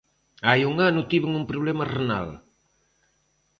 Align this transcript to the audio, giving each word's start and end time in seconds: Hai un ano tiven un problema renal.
Hai 0.47 0.61
un 0.71 0.75
ano 0.89 1.07
tiven 1.11 1.33
un 1.39 1.45
problema 1.51 1.85
renal. 1.95 2.27